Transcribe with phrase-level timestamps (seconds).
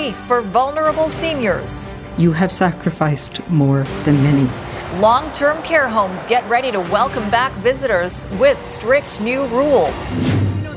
[0.00, 1.94] relief for vulnerable seniors.
[2.16, 4.48] You have sacrificed more than many.
[4.98, 10.16] Long term care homes get ready to welcome back visitors with strict new rules.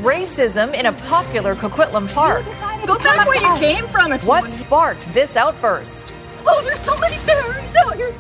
[0.03, 2.43] Racism in a popular Coquitlam park.
[2.85, 4.11] Go back where you came from.
[4.27, 6.13] What sparked this outburst?
[6.45, 8.13] Oh, there's so many berries out here.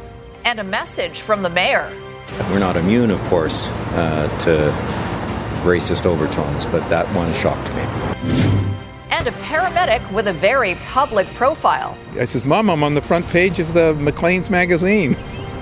[0.45, 1.91] And a message from the mayor.
[2.49, 4.71] We're not immune, of course, uh, to
[5.67, 8.52] racist overtones, but that one shocked me.
[9.23, 11.97] And a paramedic with a very public profile.
[12.19, 15.13] I says, Mom, I'm on the front page of the Maclean's magazine.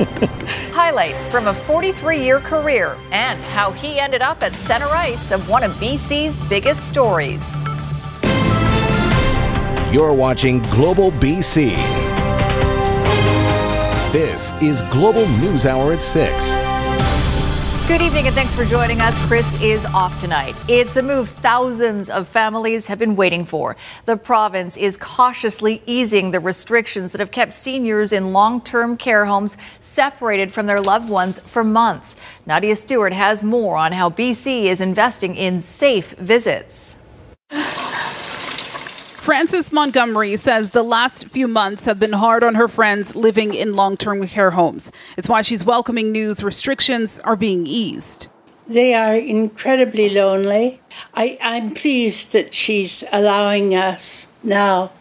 [0.74, 5.48] Highlights from a 43 year career and how he ended up at center ice of
[5.48, 7.62] one of BC's biggest stories.
[9.94, 11.76] You're watching Global BC.
[14.12, 16.71] This is Global News Hour at 6.
[17.92, 19.20] Good evening and thanks for joining us.
[19.28, 20.56] Chris is off tonight.
[20.70, 23.76] It's a move thousands of families have been waiting for.
[24.06, 29.26] The province is cautiously easing the restrictions that have kept seniors in long term care
[29.26, 32.16] homes separated from their loved ones for months.
[32.46, 36.96] Nadia Stewart has more on how BC is investing in safe visits.
[39.22, 43.76] Frances Montgomery says the last few months have been hard on her friends living in
[43.76, 44.92] long term care homes.
[45.16, 48.30] It's why she's welcoming news restrictions are being eased.
[48.68, 50.82] They are incredibly lonely.
[51.14, 54.92] I, I'm pleased that she's allowing us now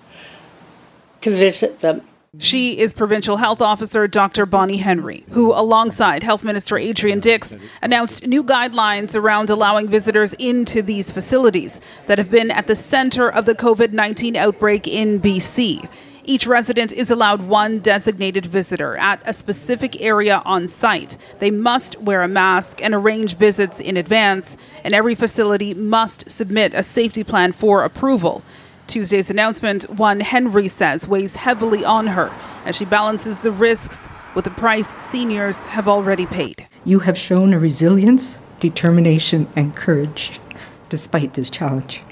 [1.22, 2.02] to visit them.
[2.38, 4.46] She is Provincial Health Officer Dr.
[4.46, 10.80] Bonnie Henry, who, alongside Health Minister Adrian Dix, announced new guidelines around allowing visitors into
[10.80, 15.88] these facilities that have been at the center of the COVID 19 outbreak in BC.
[16.22, 21.18] Each resident is allowed one designated visitor at a specific area on site.
[21.40, 26.74] They must wear a mask and arrange visits in advance, and every facility must submit
[26.74, 28.44] a safety plan for approval.
[28.90, 32.32] Tuesday's announcement, one Henry says, weighs heavily on her
[32.64, 36.66] as she balances the risks with the price seniors have already paid.
[36.84, 40.40] You have shown a resilience, determination, and courage
[40.88, 42.02] despite this challenge.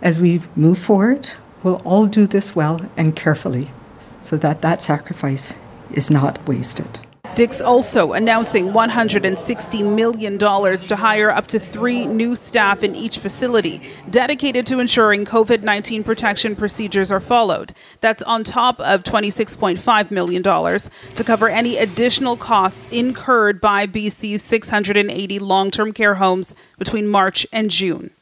[0.00, 1.28] As we move forward,
[1.64, 3.72] we'll all do this well and carefully
[4.20, 5.56] so that that sacrifice
[5.90, 7.00] is not wasted.
[7.36, 13.82] Dix also announcing $160 million to hire up to three new staff in each facility,
[14.08, 17.74] dedicated to ensuring COVID 19 protection procedures are followed.
[18.00, 25.38] That's on top of $26.5 million to cover any additional costs incurred by BC's 680
[25.38, 28.12] long term care homes between March and June.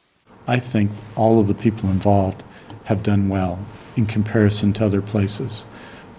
[0.48, 2.42] I think all of the people involved
[2.86, 3.60] have done well
[3.94, 5.66] in comparison to other places.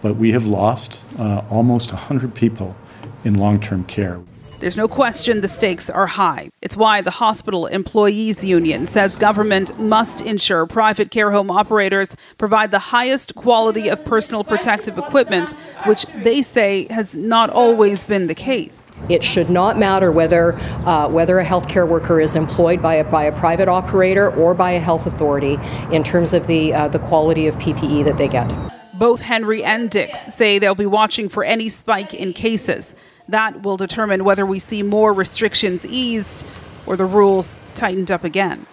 [0.01, 2.77] But we have lost uh, almost 100 people
[3.25, 4.21] in long term care.
[4.59, 6.49] There's no question the stakes are high.
[6.61, 12.71] It's why the Hospital Employees Union says government must ensure private care home operators provide
[12.71, 15.51] the highest quality of personal protective equipment,
[15.85, 18.91] which they say has not always been the case.
[19.09, 20.53] It should not matter whether
[20.85, 24.71] uh, whether a healthcare worker is employed by a, by a private operator or by
[24.71, 25.59] a health authority
[25.91, 28.51] in terms of the uh, the quality of PPE that they get.
[28.97, 32.95] Both Henry and Dix say they'll be watching for any spike in cases.
[33.29, 36.45] That will determine whether we see more restrictions eased
[36.85, 38.65] or the rules tightened up again.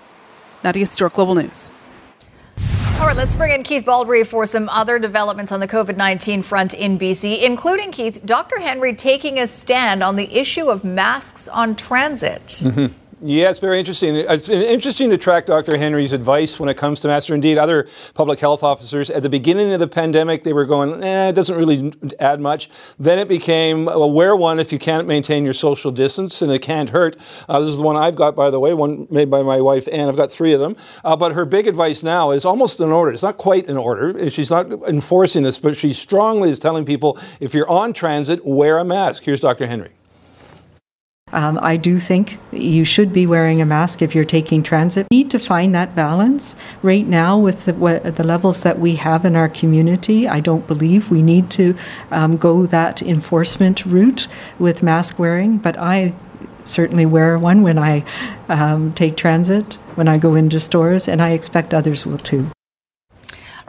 [0.63, 1.71] Nadia Stewart, Global News.
[3.01, 6.43] All right, let's bring in Keith Baldry for some other developments on the COVID 19
[6.43, 8.61] front in BC, including, Keith, Dr.
[8.61, 12.47] Henry taking a stand on the issue of masks on transit.
[12.47, 12.95] Mm-hmm.
[13.25, 14.17] Yeah, it's very interesting.
[14.17, 15.79] It's been interesting to track Dr.
[15.79, 19.11] Henry's advice when it comes to masks, indeed other public health officers.
[19.11, 22.69] At the beginning of the pandemic, they were going, eh, it doesn't really add much.
[22.99, 26.63] Then it became, well, wear one if you can't maintain your social distance, and it
[26.63, 27.17] can't hurt.
[27.49, 29.87] Uh, this is the one I've got, by the way, one made by my wife,
[29.93, 30.09] Anne.
[30.09, 30.75] I've got three of them.
[31.05, 33.13] Uh, but her big advice now is almost an order.
[33.13, 34.29] It's not quite an order.
[34.31, 38.79] She's not enforcing this, but she strongly is telling people, if you're on transit, wear
[38.79, 39.23] a mask.
[39.23, 39.69] Here's Dr.
[39.69, 39.93] Henry.
[41.33, 45.07] Um, I do think you should be wearing a mask if you're taking transit.
[45.11, 46.57] We need to find that balance.
[46.83, 50.67] Right now, with the, what, the levels that we have in our community, I don't
[50.67, 51.77] believe we need to
[52.11, 54.29] um, go that enforcement route
[54.59, 56.15] with mask wearing, but I
[56.65, 58.05] certainly wear one when I
[58.49, 62.49] um, take transit, when I go into stores, and I expect others will too.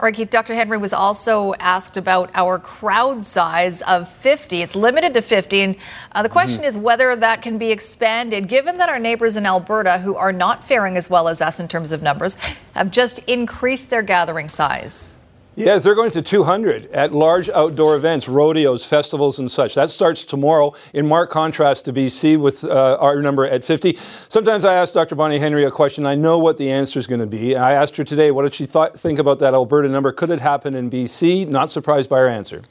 [0.04, 0.54] All right, Keith, Dr.
[0.54, 4.60] Henry was also asked about our crowd size of 50.
[4.60, 5.62] It's limited to 50.
[5.62, 5.76] And
[6.12, 6.68] uh, the question mm-hmm.
[6.68, 10.62] is whether that can be expanded, given that our neighbors in Alberta, who are not
[10.62, 12.34] faring as well as us in terms of numbers,
[12.74, 15.13] have just increased their gathering size.
[15.56, 19.74] Yes, they're going to 200 at large outdoor events, rodeos, festivals, and such.
[19.76, 23.96] That starts tomorrow, in marked contrast to BC with uh, our number at 50.
[24.28, 25.14] Sometimes I ask Dr.
[25.14, 26.06] Bonnie Henry a question.
[26.06, 27.56] I know what the answer is going to be.
[27.56, 30.10] I asked her today, what did she think about that Alberta number?
[30.10, 31.46] Could it happen in BC?
[31.46, 32.62] Not surprised by her answer.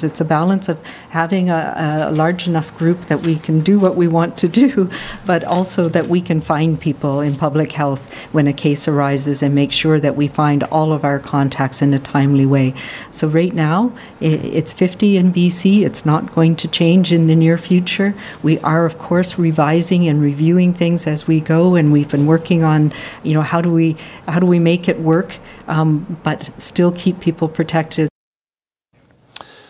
[0.00, 3.96] It's a balance of having a, a, large enough group that we can do what
[3.96, 4.88] we want to do,
[5.26, 9.56] but also that we can find people in public health when a case arises and
[9.56, 12.74] make sure that we find all of our contacts in a timely way.
[13.10, 15.84] So, right now, it's 50 in BC.
[15.84, 18.14] It's not going to change in the near future.
[18.40, 22.62] We are, of course, revising and reviewing things as we go, and we've been working
[22.62, 22.92] on,
[23.24, 23.96] you know, how do we
[24.28, 28.08] how do we make it work, um, but still keep people protected.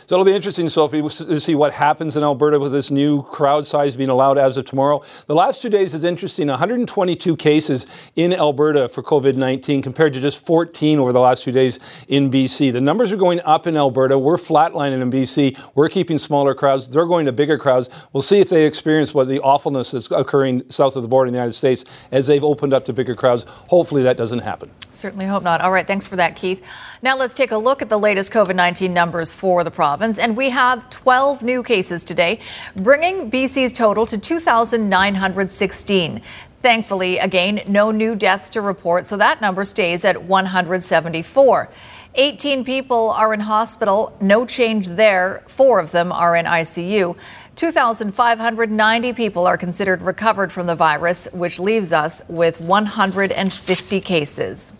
[0.08, 3.66] So it'll be interesting, Sophie, to see what happens in Alberta with this new crowd
[3.66, 5.02] size being allowed as of tomorrow.
[5.26, 7.84] The last two days is interesting 122 cases
[8.16, 11.78] in Alberta for COVID 19 compared to just 14 over the last two days
[12.08, 12.72] in BC.
[12.72, 14.18] The numbers are going up in Alberta.
[14.18, 15.60] We're flatlining in BC.
[15.74, 16.88] We're keeping smaller crowds.
[16.88, 17.90] They're going to bigger crowds.
[18.14, 21.34] We'll see if they experience what the awfulness that's occurring south of the border in
[21.34, 23.44] the United States as they've opened up to bigger crowds.
[23.68, 24.70] Hopefully that doesn't happen.
[24.90, 25.60] Certainly hope not.
[25.60, 26.64] All right, thanks for that, Keith.
[27.02, 30.36] Now let's take a look at the latest COVID 19 numbers for the province and
[30.36, 32.40] we have 12 new cases today,
[32.76, 36.20] bringing BC's total to 2,916.
[36.60, 41.70] Thankfully, again, no new deaths to report, so that number stays at 174.
[42.16, 45.44] 18 people are in hospital, no change there.
[45.46, 47.16] Four of them are in ICU.
[47.54, 54.72] 2,590 people are considered recovered from the virus, which leaves us with 150 cases.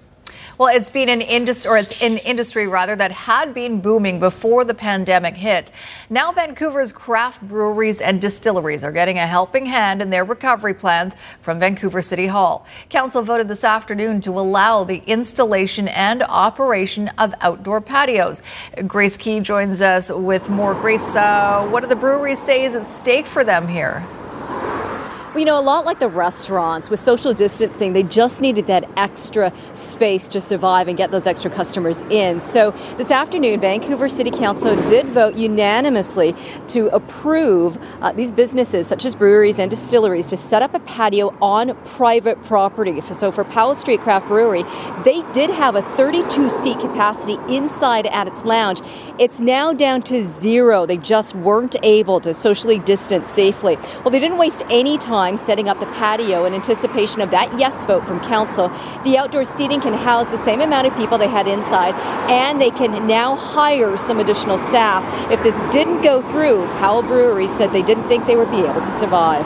[0.58, 4.64] Well, it's been an industry, or it's an industry rather, that had been booming before
[4.64, 5.70] the pandemic hit.
[6.10, 11.14] Now, Vancouver's craft breweries and distilleries are getting a helping hand in their recovery plans
[11.43, 12.66] from Vancouver City Hall.
[12.88, 18.43] Council voted this afternoon to allow the installation and operation of outdoor patios.
[18.84, 20.75] Grace Ke joins us with more.
[20.75, 24.05] Grace, uh, what do the breweries say is at stake for them here?
[25.38, 29.52] You know, a lot like the restaurants with social distancing, they just needed that extra
[29.73, 32.40] space to survive and get those extra customers in.
[32.40, 36.35] So this afternoon, Vancouver City Council did vote unanimously
[36.69, 41.29] to approve uh, these businesses, such as breweries and distilleries, to set up a patio
[41.41, 43.00] on private property.
[43.02, 44.64] So for Powell Street Craft Brewery,
[45.05, 48.81] they did have a 32 seat capacity inside at its lounge.
[49.20, 50.84] It's now down to zero.
[50.84, 53.76] They just weren't able to socially distance safely.
[54.02, 57.58] Well, they didn't waste any time time setting up the patio in anticipation of that
[57.58, 58.69] yes vote from council.
[59.04, 61.94] The outdoor seating can house the same amount of people they had inside,
[62.30, 65.02] and they can now hire some additional staff.
[65.30, 68.80] If this didn't go through, Powell Brewery said they didn't think they would be able
[68.80, 69.44] to survive.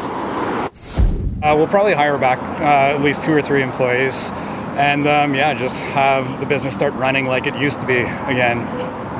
[1.43, 4.31] Uh, we'll probably hire back uh, at least two or three employees
[4.76, 8.58] and um, yeah, just have the business start running like it used to be again.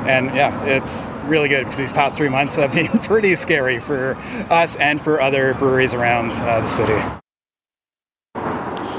[0.07, 4.15] And yeah, it's really good because these past three months have been pretty scary for
[4.49, 7.01] us and for other breweries around uh, the city.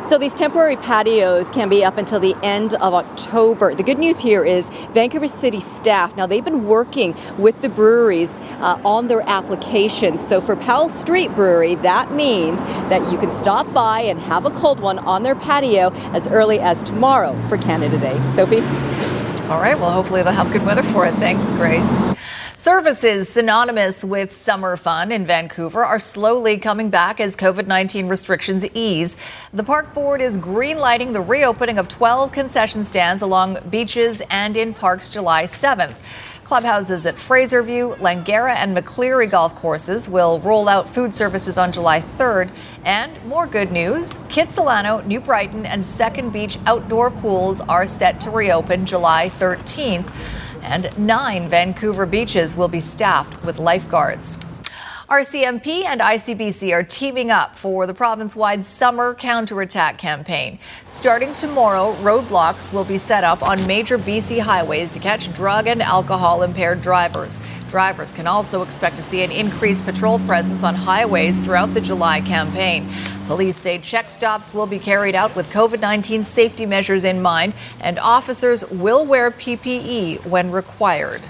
[0.04, 3.74] So these temporary patios can be up until the end of October.
[3.74, 8.36] The good news here is Vancouver City staff, now they've been working with the breweries
[8.60, 10.20] uh, on their applications.
[10.20, 14.50] So for Powell Street Brewery, that means that you can stop by and have a
[14.50, 18.20] cold one on their patio as early as tomorrow for Canada Day.
[18.34, 18.60] Sophie?
[19.50, 21.12] All right, well, hopefully they'll have good weather for it.
[21.16, 22.16] Thanks, Grace.
[22.56, 28.64] Services synonymous with summer fun in Vancouver are slowly coming back as COVID 19 restrictions
[28.72, 29.18] ease.
[29.52, 34.72] The park board is greenlighting the reopening of 12 concession stands along beaches and in
[34.72, 36.33] parks July 7th.
[36.44, 42.00] Clubhouses at Fraserview, Langara, and McCleery golf courses will roll out food services on July
[42.00, 42.50] 3rd.
[42.84, 48.30] And more good news Kitsilano, New Brighton, and Second Beach outdoor pools are set to
[48.30, 50.10] reopen July 13th
[50.64, 54.38] and nine Vancouver beaches will be staffed with lifeguards.
[55.08, 60.58] RCMP and ICBC are teaming up for the province wide summer counterattack campaign.
[60.86, 65.82] Starting tomorrow, roadblocks will be set up on major BC highways to catch drug and
[65.82, 67.38] alcohol impaired drivers.
[67.68, 72.22] Drivers can also expect to see an increased patrol presence on highways throughout the July
[72.22, 72.88] campaign.
[73.26, 77.52] Police say check stops will be carried out with COVID 19 safety measures in mind,
[77.80, 81.20] and officers will wear PPE when required.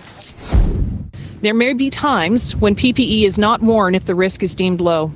[1.44, 5.12] There may be times when PPE is not worn if the risk is deemed low.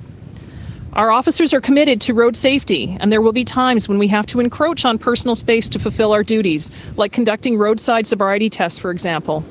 [0.93, 4.27] Our officers are committed to road safety, and there will be times when we have
[4.27, 8.91] to encroach on personal space to fulfill our duties, like conducting roadside sobriety tests, for
[8.91, 9.43] example.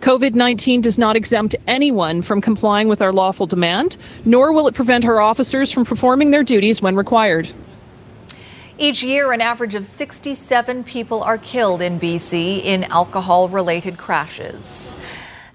[0.00, 4.74] COVID 19 does not exempt anyone from complying with our lawful demand, nor will it
[4.74, 7.50] prevent our officers from performing their duties when required.
[8.78, 14.94] Each year, an average of 67 people are killed in BC in alcohol related crashes.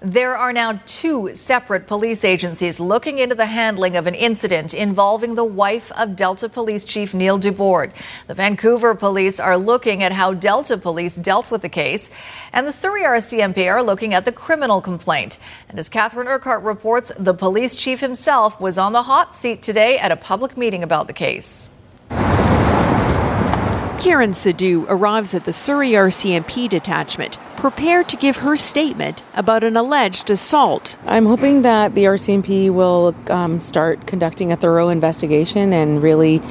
[0.04, 5.34] There are now two separate police agencies looking into the handling of an incident involving
[5.34, 7.94] the wife of Delta Police Chief Neil Dubord.
[8.26, 12.10] The Vancouver police are looking at how Delta Police dealt with the case,
[12.52, 15.38] and the Surrey RCMP are looking at the criminal complaint.
[15.70, 19.96] And as Catherine Urquhart reports, the police chief himself was on the hot seat today
[19.96, 21.70] at a public meeting about the case.
[24.00, 29.76] Karen Sidhu arrives at the Surrey RCMP detachment, prepared to give her statement about an
[29.76, 30.98] alleged assault.
[31.06, 36.42] I'm hoping that the RCMP will um, start conducting a thorough investigation and really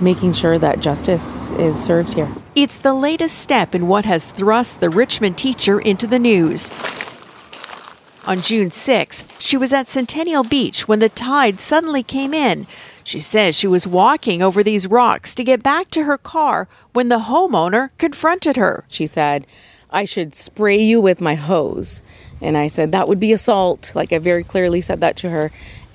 [0.00, 2.30] making sure that justice is served here.
[2.54, 6.70] It's the latest step in what has thrust the Richmond teacher into the news.
[8.26, 12.66] On June 6th, she was at Centennial Beach when the tide suddenly came in.
[13.04, 17.08] She says she was walking over these rocks to get back to her car when
[17.08, 18.84] the homeowner confronted her.
[18.88, 19.46] She said,
[19.90, 22.02] I should spray you with my hose.
[22.40, 23.92] And I said, that would be assault.
[23.94, 25.50] Like I very clearly said that to her.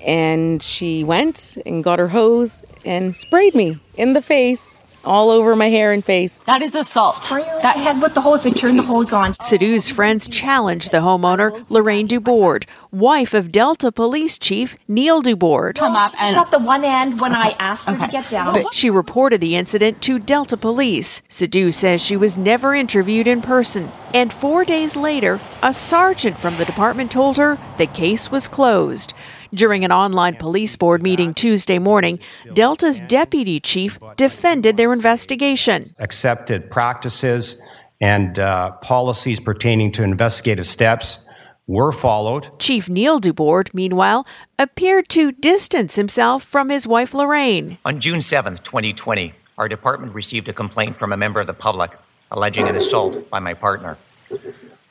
[0.05, 5.55] And she went and got her hose and sprayed me in the face all over
[5.55, 6.39] my hair and face.
[6.45, 7.21] That is assault.
[7.29, 9.35] That head with the hose and turn the hose on.
[9.35, 15.75] Sidhu's friends challenged the homeowner, Lorraine Dubord, wife of Delta Police Chief Neil Dubord.
[15.75, 18.63] Come up and at the one end when I asked her to get down.
[18.71, 21.21] She reported the incident to Delta Police.
[21.29, 26.55] Sidhu says she was never interviewed in person, and four days later, a sergeant from
[26.55, 29.13] the department told her the case was closed.
[29.53, 32.19] During an online police board meeting Tuesday morning,
[32.53, 35.93] Delta's deputy chief defended their investigation.
[35.99, 37.61] Accepted practices
[38.01, 41.29] and uh, policies pertaining to investigative steps
[41.67, 42.49] were followed.
[42.59, 44.25] Chief Neil Dubord, meanwhile,
[44.59, 47.77] appeared to distance himself from his wife Lorraine.
[47.85, 51.97] On June 7th, 2020, our department received a complaint from a member of the public
[52.31, 53.97] alleging an assault by my partner.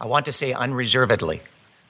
[0.00, 1.42] I want to say unreservedly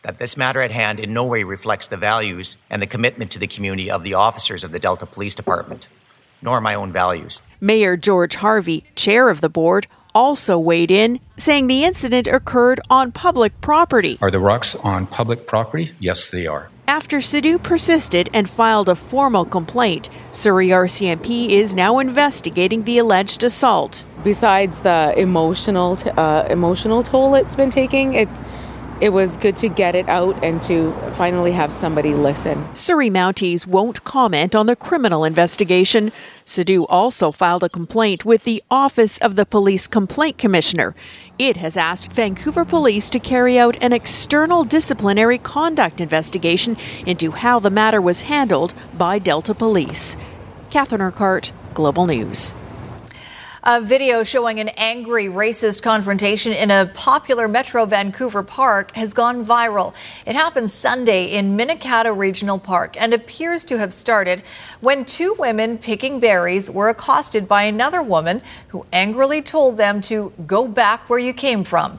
[0.03, 3.39] that this matter at hand in no way reflects the values and the commitment to
[3.39, 5.89] the community of the officers of the Delta Police Department,
[6.43, 7.41] nor my own values.
[7.61, 13.13] Mayor George Harvie, chair of the board, also weighed in, saying the incident occurred on
[13.13, 14.19] public property.
[14.21, 15.93] Are the rocks on public property?
[15.99, 16.71] Yes, they are.
[16.87, 23.43] After Sidhu persisted and filed a formal complaint, Surrey RCMP is now investigating the alleged
[23.43, 24.05] assault.
[24.23, 28.29] Besides the emotional t- uh, emotional toll it's been taking, it
[29.01, 32.75] it was good to get it out and to finally have somebody listen.
[32.75, 36.13] Surrey Mounties won't comment on the criminal investigation.
[36.47, 40.95] Sidhu also filed a complaint with the Office of the Police Complaint Commissioner.
[41.39, 47.59] It has asked Vancouver Police to carry out an external disciplinary conduct investigation into how
[47.59, 50.17] the matter was handled by Delta Police.
[50.71, 52.55] Catherine Urquhart, Global News.
[53.67, 59.43] A video showing an angry racist confrontation in a popular Metro Vancouver park has gone
[59.43, 59.95] viral.
[60.27, 64.43] It happened Sunday in Minnekhada Regional Park and appears to have started
[64.81, 70.35] when two women picking berries were accosted by another woman who angrily told them to
[70.47, 71.99] go back where you came from.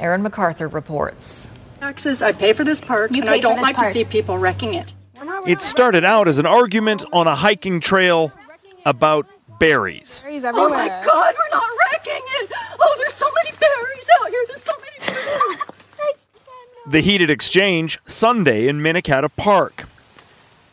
[0.00, 1.48] Aaron McArthur reports.
[1.78, 3.86] Taxes, I pay for this park, You and I don't like park.
[3.86, 4.92] to see people wrecking it.
[5.46, 8.32] It started out as an argument on a hiking trail
[8.84, 9.28] about
[9.64, 10.22] berries.
[10.26, 12.50] Oh my God, we're not wrecking it!
[12.78, 14.44] Oh, there's so many berries out here.
[14.48, 15.60] There's so many berries.
[16.86, 19.84] The heated exchange Sunday in Minnekhada Park.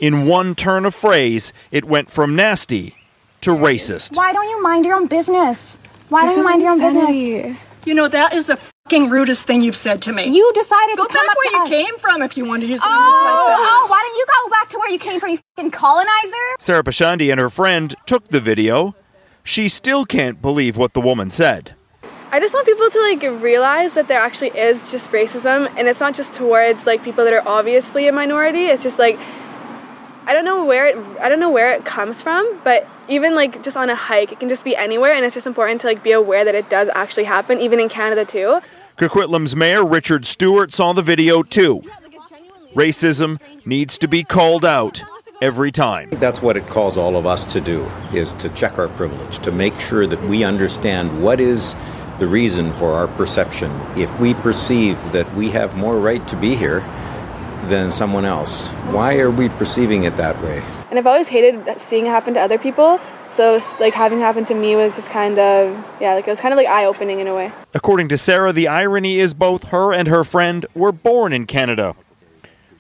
[0.02, 2.96] In one turn of phrase, it went from nasty
[3.42, 4.18] to racist.
[4.18, 5.78] Why don't you mind your own business?
[6.10, 7.42] Why This don't you is mind your own insanity.
[7.44, 7.58] business?
[7.86, 8.60] You know that is the
[8.92, 10.26] fucking rudest thing you've said to me.
[10.26, 11.70] You decided Go to come back up where to you us.
[11.88, 13.70] came from if you want to use Oh, like that.
[13.72, 16.36] oh, why don't you go back to where you came from, you fucking colonizer?
[16.60, 18.94] Sarah Pashandi and her friend took the video.
[19.44, 21.74] She still can't believe what the woman said.
[22.34, 26.00] I just want people to like realize that there actually is just racism and it's
[26.00, 28.66] not just towards like people that are obviously a minority.
[28.66, 29.18] It's just like
[30.26, 33.64] I don't know where it I don't know where it comes from, but even like
[33.64, 36.04] just on a hike, it can just be anywhere and it's just important to like
[36.04, 38.62] be aware that it does actually happen even in Canada too.
[39.02, 41.82] Coquitlam's mayor Richard Stewart saw the video too.
[42.76, 45.02] Racism needs to be called out
[45.42, 46.12] every time.
[46.12, 49.52] That's what it calls all of us to do, is to check our privilege, to
[49.52, 51.76] make sure that we understand what is
[52.20, 53.72] the reason for our perception.
[53.98, 56.82] If we perceive that we have more right to be here
[57.70, 60.64] than someone else, why are we perceiving it that way?
[60.92, 63.00] And I've always hated that seeing it happen to other people.
[63.36, 66.40] So like having it happen to me was just kind of yeah, like it was
[66.40, 67.52] kind of like eye opening in a way.
[67.74, 71.96] According to Sarah, the irony is both her and her friend were born in Canada.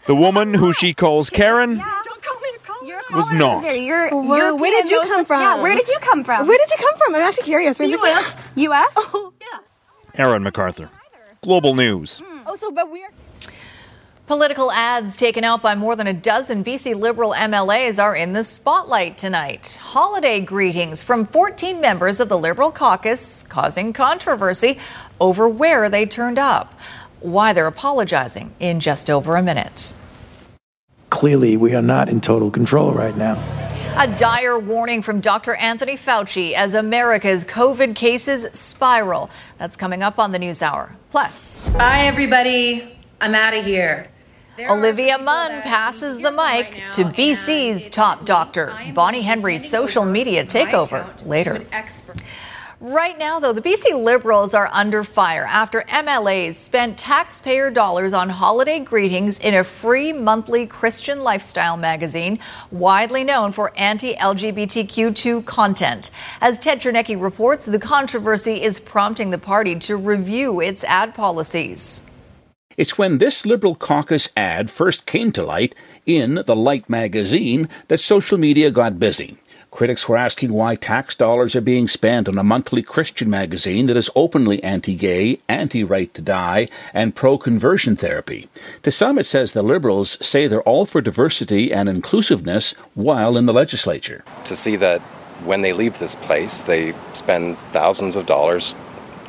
[0.08, 1.82] The woman who she calls Karen
[3.14, 3.64] was not.
[3.80, 5.42] You're, Where- you're where did you come from?
[5.42, 6.48] Yeah, where did you come from?
[6.48, 7.16] Where did you come from?
[7.16, 7.78] I'm actually curious.
[7.80, 8.36] Where U.S.
[8.56, 8.98] U.S.
[10.16, 10.90] Aaron McArthur,
[11.42, 12.22] Global News.
[12.46, 13.10] Oh, so but we're.
[14.32, 18.46] Political ads taken out by more than a dozen BC Liberal MLAs are in the
[18.46, 19.78] spotlight tonight.
[19.82, 24.80] Holiday greetings from 14 members of the Liberal caucus causing controversy
[25.20, 26.80] over where they turned up.
[27.20, 29.94] Why they're apologizing in just over a minute.
[31.10, 33.36] Clearly, we are not in total control right now.
[33.98, 35.56] A dire warning from Dr.
[35.56, 39.30] Anthony Fauci as America's COVID cases spiral.
[39.58, 40.96] That's coming up on the News Hour.
[41.10, 42.98] Plus, Bye, everybody.
[43.20, 44.08] I'm out of here.
[44.70, 48.78] Olivia Munn passes the mic to BC's top doctor.
[48.94, 51.62] Bonnie Henry's social media takeover later.
[52.80, 58.30] Right now, though, the BC Liberals are under fire after MLAs spent taxpayer dollars on
[58.30, 62.40] holiday greetings in a free monthly Christian lifestyle magazine,
[62.72, 66.10] widely known for anti LGBTQ2 content.
[66.42, 72.02] As Ted Chernecki reports, the controversy is prompting the party to review its ad policies.
[72.82, 75.76] It's when this Liberal caucus ad first came to light
[76.08, 79.38] in the Light magazine that social media got busy.
[79.70, 83.96] Critics were asking why tax dollars are being spent on a monthly Christian magazine that
[83.96, 88.48] is openly anti gay, anti right to die, and pro conversion therapy.
[88.82, 93.46] To some, it says the Liberals say they're all for diversity and inclusiveness while in
[93.46, 94.24] the legislature.
[94.46, 95.02] to see that
[95.46, 98.74] when they leave this place, they spend thousands of dollars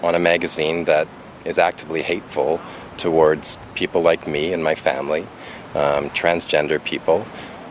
[0.02, 1.06] on a magazine that
[1.44, 2.60] is actively hateful
[2.98, 5.22] towards people like me and my family,
[5.74, 7.26] um, transgender people.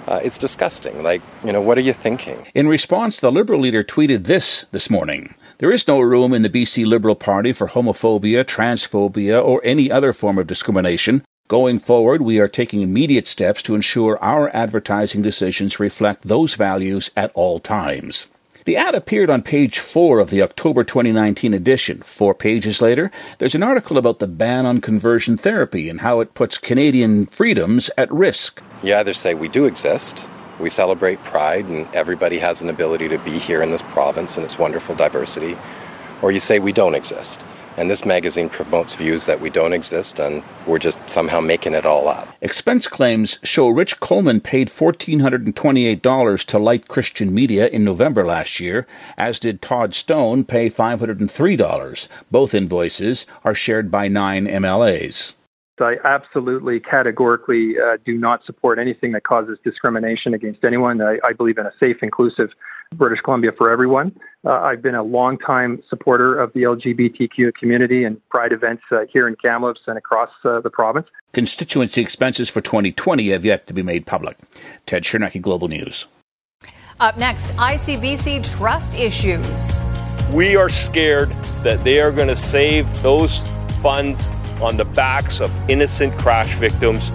[0.08, 1.04] Uh, it's disgusting.
[1.04, 2.48] Like, you know, what are you thinking?
[2.56, 5.36] In response, the Liberal leader tweeted this this morning.
[5.60, 10.12] There is no room in the BC Liberal Party for homophobia, transphobia, or any other
[10.12, 11.24] form of discrimination.
[11.48, 17.12] Going forward, we are taking immediate steps to ensure our advertising decisions reflect those values
[17.16, 18.28] at all times.
[18.64, 21.98] The ad appeared on page four of the October 2019 edition.
[22.02, 26.36] Four pages later, there's an article about the ban on conversion therapy and how it
[26.36, 28.62] puts Canadian freedoms at risk.
[28.84, 33.18] You either say we do exist, we celebrate pride, and everybody has an ability to
[33.20, 35.58] be here in this province and its wonderful diversity,
[36.22, 37.42] or you say we don't exist.
[37.78, 41.86] And this magazine promotes views that we don't exist and we're just somehow making it
[41.86, 42.28] all up.
[42.42, 48.86] Expense claims show Rich Coleman paid $1,428 to Light Christian Media in November last year,
[49.18, 52.08] as did Todd Stone pay $503.
[52.30, 55.34] Both invoices are shared by nine MLAs.
[55.80, 61.02] I absolutely categorically uh, do not support anything that causes discrimination against anyone.
[61.02, 62.54] I, I believe in a safe, inclusive
[62.96, 64.16] British Columbia for everyone.
[64.46, 69.28] Uh, I've been a longtime supporter of the LGBTQ community and pride events uh, here
[69.28, 71.10] in Kamloops and across uh, the province.
[71.34, 74.38] Constituency expenses for 2020 have yet to be made public.
[74.86, 76.06] Ted Chernecki, Global News.
[77.00, 79.82] Up next, ICBC trust issues.
[80.32, 81.30] We are scared
[81.64, 83.42] that they are going to save those
[83.82, 84.28] funds
[84.62, 87.10] on the backs of innocent crash victims.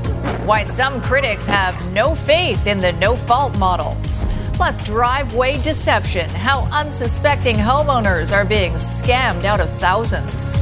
[0.44, 3.96] Why some critics have no faith in the no fault model.
[4.52, 10.56] Plus, driveway deception, how unsuspecting homeowners are being scammed out of thousands.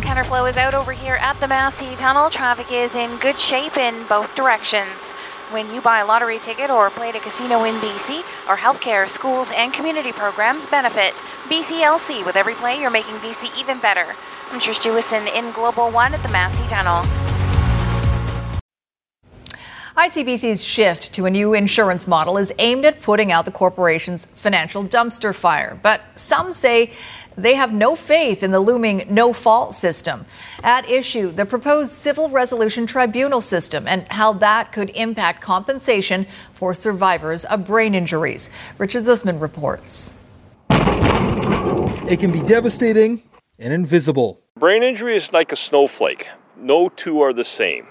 [0.00, 2.30] Counterflow is out over here at the Massey Tunnel.
[2.30, 5.14] Traffic is in good shape in both directions.
[5.50, 9.08] When you buy a lottery ticket or play at a casino in BC, our healthcare,
[9.08, 11.14] schools, and community programs benefit.
[11.48, 14.14] BCLC, with every play, you're making BC even better.
[14.50, 17.02] I'm Trish Jewison in Global One at the Massey Tunnel.
[19.96, 24.84] ICBC's shift to a new insurance model is aimed at putting out the corporation's financial
[24.84, 25.80] dumpster fire.
[25.82, 26.92] But some say
[27.42, 30.26] they have no faith in the looming no fault system.
[30.62, 36.74] At issue, the proposed civil resolution tribunal system and how that could impact compensation for
[36.74, 38.50] survivors of brain injuries.
[38.78, 40.14] Richard Zussman reports.
[42.10, 43.22] It can be devastating
[43.58, 44.40] and invisible.
[44.58, 46.28] Brain injury is like a snowflake.
[46.56, 47.86] No two are the same.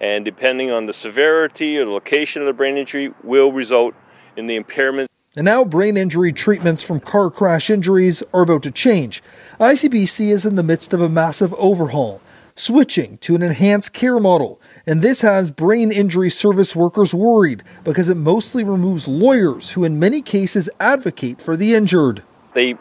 [0.00, 3.94] And depending on the severity or the location of the brain injury, will result
[4.36, 5.10] in the impairment.
[5.36, 9.20] And now brain injury treatments from car crash injuries are about to change.
[9.58, 12.20] ICBC is in the midst of a massive overhaul,
[12.54, 14.60] switching to an enhanced care model.
[14.86, 19.98] And this has brain injury service workers worried because it mostly removes lawyers who, in
[19.98, 22.22] many cases, advocate for the injured.
[22.52, 22.78] They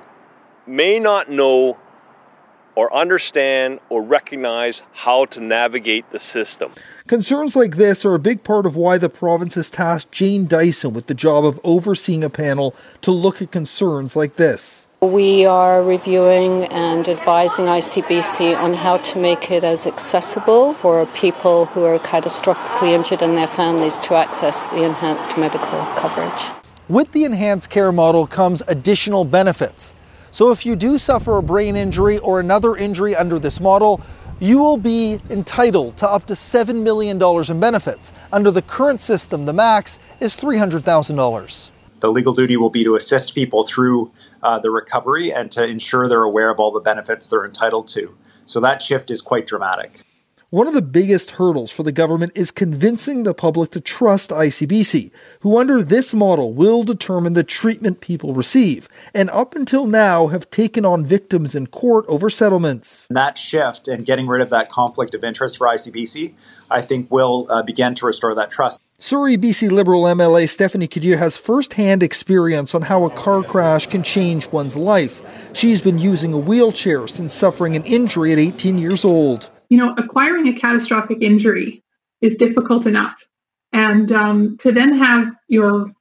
[0.67, 1.79] may not know
[2.75, 6.71] or understand or recognize how to navigate the system.
[7.07, 10.93] Concerns like this are a big part of why the province has tasked Jane Dyson
[10.93, 14.87] with the job of overseeing a panel to look at concerns like this.
[15.01, 21.65] We are reviewing and advising ICBC on how to make it as accessible for people
[21.65, 26.51] who are catastrophically injured and their families to access the enhanced medical coverage.
[26.87, 29.93] With the enhanced care model comes additional benefits.
[30.33, 34.01] So if you do suffer a brain injury or another injury under this model,
[34.39, 38.11] you will be entitled to up to $7 million in benefits.
[38.31, 41.71] Under the current system, the max is $300,000.
[41.99, 46.09] The legal duty will be to assist people through uh, the recovery and to ensure
[46.09, 48.17] they're aware of all the benefits they're entitled to.
[48.47, 50.03] So that shift is quite dramatic.
[50.53, 55.09] One of the biggest hurdles for the government is convincing the public to trust ICBC,
[55.39, 60.51] who under this model will determine the treatment people receive, and up until now have
[60.51, 63.07] taken on victims in court over settlements.
[63.09, 66.33] That shift and getting rid of that conflict of interest for ICBC,
[66.69, 68.79] I think, will uh, begin to restore that trust.
[68.99, 74.03] Surrey BC Liberal MLA Stephanie Cadieux has first-hand experience on how a car crash can
[74.03, 75.49] change one's life.
[75.53, 79.93] She's been using a wheelchair since suffering an injury at 18 years old you know,
[79.97, 81.83] acquiring a catastrophic injury
[82.21, 83.27] is difficult enough.
[83.71, 85.91] And um, to then have your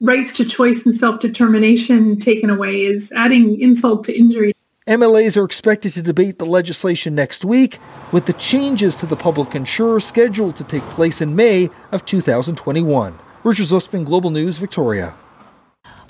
[0.00, 4.52] rights to choice and self-determination taken away is adding insult to injury.
[4.86, 7.78] MLAs are expected to debate the legislation next week,
[8.10, 13.16] with the changes to the public insurer scheduled to take place in May of 2021.
[13.44, 15.14] Richard Zussman, Global News, Victoria.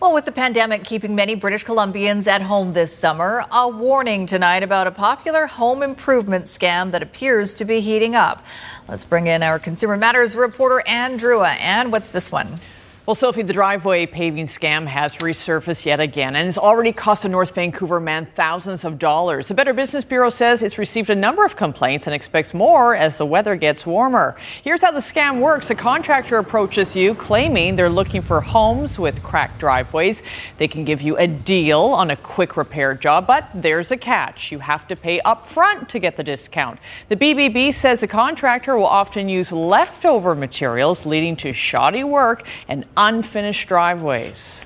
[0.02, 4.64] Well, with the pandemic keeping many British Columbians at home this summer, a warning tonight
[4.64, 8.44] about a popular home improvement scam that appears to be heating up.
[8.88, 12.58] Let's bring in our Consumer Matters reporter, Ann And what's this one?
[13.04, 17.28] Well, Sophie, the driveway paving scam has resurfaced yet again and has already cost a
[17.28, 19.48] North Vancouver man thousands of dollars.
[19.48, 23.18] The Better Business Bureau says it's received a number of complaints and expects more as
[23.18, 24.36] the weather gets warmer.
[24.62, 29.20] Here's how the scam works a contractor approaches you claiming they're looking for homes with
[29.24, 30.22] cracked driveways.
[30.58, 34.52] They can give you a deal on a quick repair job, but there's a catch.
[34.52, 36.78] You have to pay up front to get the discount.
[37.08, 42.86] The BBB says the contractor will often use leftover materials, leading to shoddy work and
[42.96, 44.64] unfinished driveways.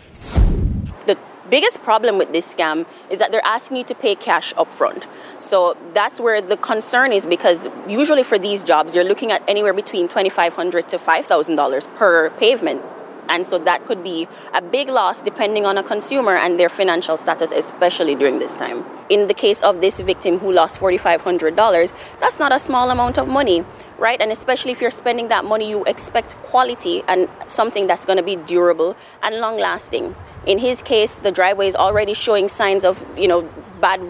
[1.07, 5.07] The biggest problem with this scam is that they're asking you to pay cash upfront.
[5.39, 9.73] So that's where the concern is because usually for these jobs, you're looking at anywhere
[9.73, 12.83] between 2,500 to $5,000 per pavement.
[13.29, 17.17] And so that could be a big loss depending on a consumer and their financial
[17.17, 18.85] status, especially during this time.
[19.09, 23.27] In the case of this victim who lost $4,500, that's not a small amount of
[23.29, 23.65] money
[23.99, 24.21] right?
[24.21, 28.23] And especially if you're spending that money, you expect quality and something that's going to
[28.23, 30.15] be durable and long lasting.
[30.47, 33.43] In his case, the driveway is already showing signs of, you know,
[33.81, 34.01] bad,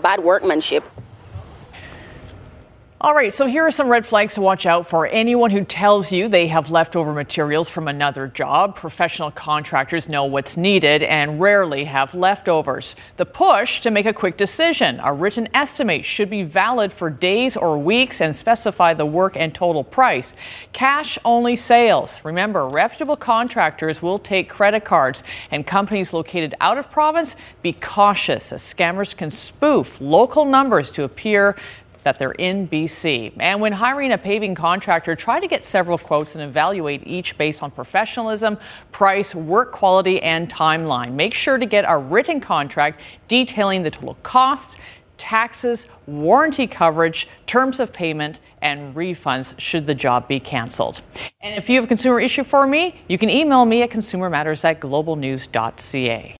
[0.00, 0.84] bad workmanship.
[3.02, 5.08] All right, so here are some red flags to watch out for.
[5.08, 10.56] Anyone who tells you they have leftover materials from another job, professional contractors know what's
[10.56, 12.94] needed and rarely have leftovers.
[13.16, 15.00] The push to make a quick decision.
[15.02, 19.52] A written estimate should be valid for days or weeks and specify the work and
[19.52, 20.36] total price.
[20.72, 22.20] Cash only sales.
[22.22, 28.52] Remember, reputable contractors will take credit cards, and companies located out of province, be cautious
[28.52, 31.56] as scammers can spoof local numbers to appear
[32.04, 33.32] that they're in BC.
[33.38, 37.62] And when hiring a paving contractor, try to get several quotes and evaluate each based
[37.62, 38.58] on professionalism,
[38.90, 41.12] price, work quality, and timeline.
[41.12, 44.76] Make sure to get a written contract detailing the total costs,
[45.18, 51.00] taxes, warranty coverage, terms of payment, and refunds should the job be canceled.
[51.40, 54.64] And if you have a consumer issue for me, you can email me at consumermatters
[54.64, 56.36] at globalnews.ca.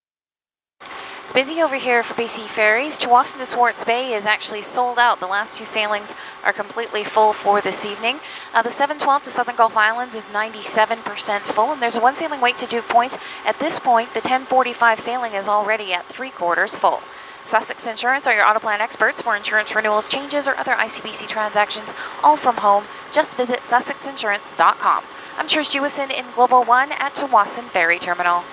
[1.32, 2.98] It's busy over here for BC Ferries.
[2.98, 5.18] Tsawwassen to Swartz Bay is actually sold out.
[5.18, 6.14] The last two sailings
[6.44, 8.18] are completely full for this evening.
[8.52, 12.42] Uh, the 712 to Southern Gulf Islands is 97% full, and there's a one sailing
[12.42, 13.16] wait to Duke Point.
[13.46, 17.00] At this point, the 1045 sailing is already at three quarters full.
[17.46, 21.94] Sussex Insurance are your auto plan experts for insurance renewals, changes, or other ICBC transactions,
[22.22, 22.84] all from home.
[23.10, 25.04] Just visit sussexinsurance.com.
[25.38, 28.44] I'm Trish Jewison in Global One at Tsawwassen Ferry Terminal.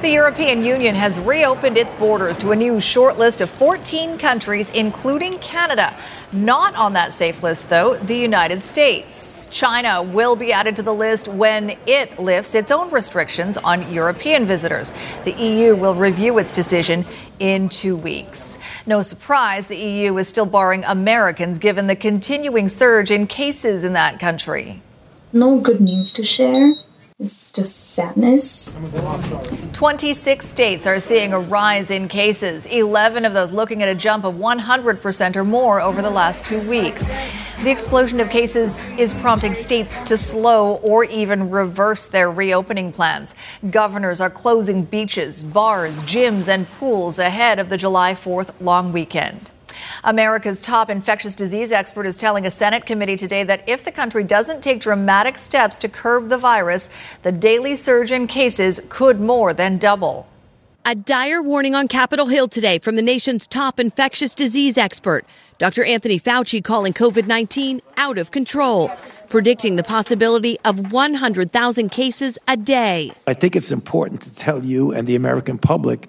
[0.00, 4.70] The European Union has reopened its borders to a new short list of 14 countries,
[4.70, 5.94] including Canada.
[6.32, 9.46] Not on that safe list, though, the United States.
[9.48, 14.46] China will be added to the list when it lifts its own restrictions on European
[14.46, 14.94] visitors.
[15.24, 17.04] The EU will review its decision
[17.38, 18.56] in two weeks.
[18.86, 23.92] No surprise, the EU is still barring Americans given the continuing surge in cases in
[23.92, 24.80] that country.
[25.34, 26.74] No good news to share.
[27.20, 28.78] It's just sadness.
[29.74, 34.24] 26 states are seeing a rise in cases, 11 of those looking at a jump
[34.24, 37.04] of 100% or more over the last two weeks.
[37.62, 43.34] The explosion of cases is prompting states to slow or even reverse their reopening plans.
[43.70, 49.50] Governors are closing beaches, bars, gyms, and pools ahead of the July 4th long weekend.
[50.04, 54.24] America's top infectious disease expert is telling a Senate committee today that if the country
[54.24, 56.90] doesn't take dramatic steps to curb the virus,
[57.22, 60.26] the daily surge in cases could more than double.
[60.86, 65.26] A dire warning on Capitol Hill today from the nation's top infectious disease expert,
[65.58, 65.84] Dr.
[65.84, 68.90] Anthony Fauci, calling COVID 19 out of control,
[69.28, 73.12] predicting the possibility of 100,000 cases a day.
[73.26, 76.08] I think it's important to tell you and the American public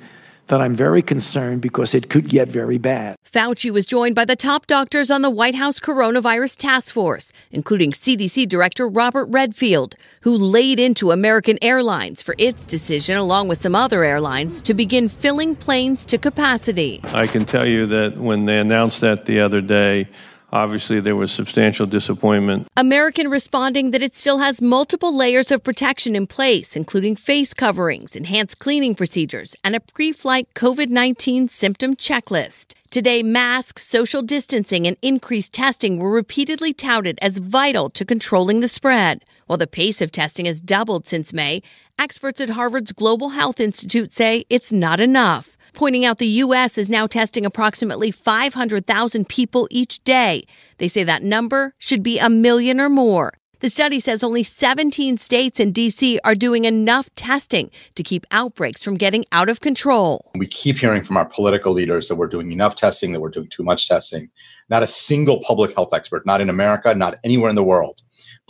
[0.51, 3.15] that I'm very concerned because it could get very bad.
[3.23, 7.91] Fauci was joined by the top doctors on the White House coronavirus task force, including
[7.91, 13.75] CDC Director Robert Redfield, who laid into American Airlines for its decision, along with some
[13.75, 16.99] other airlines, to begin filling planes to capacity.
[17.13, 20.09] I can tell you that when they announced that the other day,
[20.53, 22.67] Obviously, there was substantial disappointment.
[22.75, 28.17] American responding that it still has multiple layers of protection in place, including face coverings,
[28.17, 32.73] enhanced cleaning procedures, and a pre flight COVID 19 symptom checklist.
[32.89, 38.67] Today, masks, social distancing, and increased testing were repeatedly touted as vital to controlling the
[38.67, 39.23] spread.
[39.47, 41.61] While the pace of testing has doubled since May,
[41.97, 46.77] experts at Harvard's Global Health Institute say it's not enough pointing out the U.S.
[46.77, 50.43] is now testing approximately 500,000 people each day.
[50.77, 53.33] They say that number should be a million or more.
[53.61, 56.19] The study says only 17 states and D.C.
[56.23, 60.31] are doing enough testing to keep outbreaks from getting out of control.
[60.35, 63.49] We keep hearing from our political leaders that we're doing enough testing, that we're doing
[63.49, 64.31] too much testing.
[64.69, 68.01] Not a single public health expert, not in America, not anywhere in the world,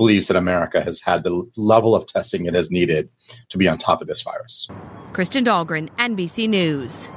[0.01, 3.07] believes that America has had the level of testing it has needed
[3.49, 4.67] to be on top of this virus.
[5.13, 7.07] Kristen Dahlgren, NBC News.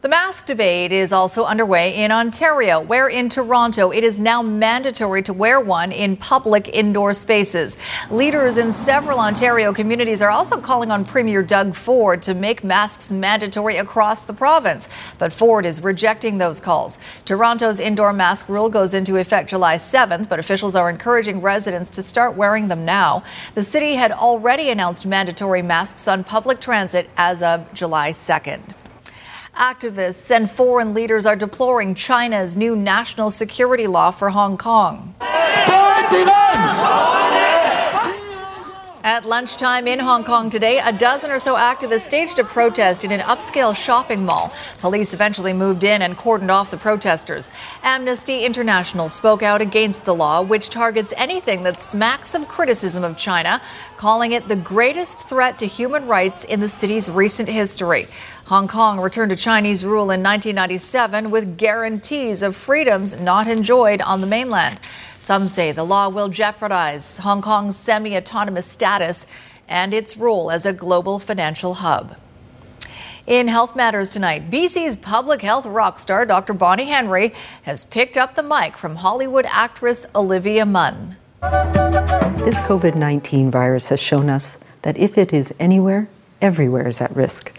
[0.00, 5.22] The mask debate is also underway in Ontario, where in Toronto it is now mandatory
[5.22, 7.76] to wear one in public indoor spaces.
[8.08, 13.10] Leaders in several Ontario communities are also calling on Premier Doug Ford to make masks
[13.10, 14.88] mandatory across the province.
[15.18, 17.00] But Ford is rejecting those calls.
[17.24, 22.04] Toronto's indoor mask rule goes into effect July 7th, but officials are encouraging residents to
[22.04, 23.24] start wearing them now.
[23.56, 28.62] The city had already announced mandatory masks on public transit as of July 2nd.
[29.58, 35.16] Activists and foreign leaders are deploring China's new national security law for Hong Kong.
[39.08, 43.10] At lunchtime in Hong Kong today, a dozen or so activists staged a protest in
[43.10, 44.52] an upscale shopping mall.
[44.80, 47.50] Police eventually moved in and cordoned off the protesters.
[47.82, 53.16] Amnesty International spoke out against the law, which targets anything that smacks of criticism of
[53.16, 53.62] China,
[53.96, 58.04] calling it the greatest threat to human rights in the city's recent history.
[58.44, 64.20] Hong Kong returned to Chinese rule in 1997 with guarantees of freedoms not enjoyed on
[64.20, 64.78] the mainland.
[65.20, 69.26] Some say the law will jeopardize Hong Kong's semi autonomous status
[69.68, 72.16] and its role as a global financial hub.
[73.26, 76.54] In Health Matters tonight, BC's public health rock star Dr.
[76.54, 81.16] Bonnie Henry has picked up the mic from Hollywood actress Olivia Munn.
[81.42, 86.08] This COVID 19 virus has shown us that if it is anywhere,
[86.40, 87.57] everywhere is at risk.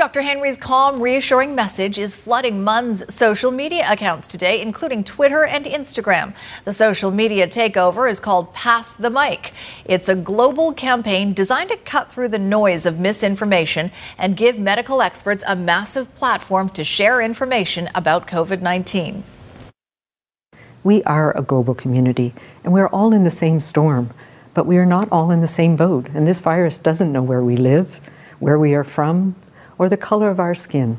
[0.00, 0.22] Dr.
[0.22, 6.32] Henry's calm, reassuring message is flooding Munn's social media accounts today, including Twitter and Instagram.
[6.64, 9.52] The social media takeover is called Pass the Mic.
[9.84, 15.02] It's a global campaign designed to cut through the noise of misinformation and give medical
[15.02, 19.22] experts a massive platform to share information about COVID 19.
[20.82, 22.32] We are a global community,
[22.64, 24.14] and we're all in the same storm,
[24.54, 26.08] but we are not all in the same boat.
[26.14, 28.00] And this virus doesn't know where we live,
[28.38, 29.36] where we are from,
[29.80, 30.98] or the color of our skin.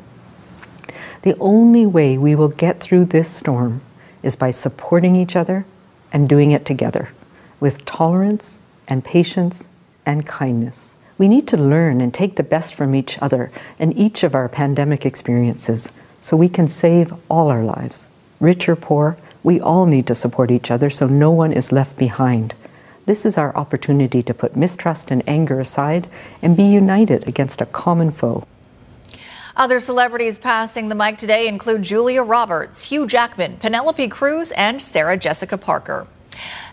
[1.21, 3.81] The only way we will get through this storm
[4.23, 5.65] is by supporting each other
[6.11, 7.09] and doing it together
[7.59, 9.69] with tolerance and patience
[10.03, 10.97] and kindness.
[11.19, 14.49] We need to learn and take the best from each other and each of our
[14.49, 18.07] pandemic experiences so we can save all our lives.
[18.39, 21.99] Rich or poor, we all need to support each other so no one is left
[21.99, 22.55] behind.
[23.05, 26.07] This is our opportunity to put mistrust and anger aside
[26.41, 28.47] and be united against a common foe.
[29.55, 35.17] Other celebrities passing the mic today include Julia Roberts, Hugh Jackman, Penelope Cruz, and Sarah
[35.17, 36.07] Jessica Parker.